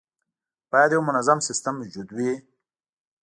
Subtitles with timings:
[0.71, 2.31] باید یو منظم سیستم موجود وي.